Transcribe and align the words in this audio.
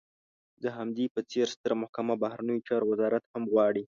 د 0.63 0.65
همدې 0.77 1.05
په 1.15 1.21
څېر 1.29 1.45
ستره 1.55 1.75
محکمه، 1.81 2.13
بهرنیو 2.23 2.65
چارو 2.67 2.85
وزارت 2.91 3.23
هم 3.33 3.43
غواړي. 3.51 3.83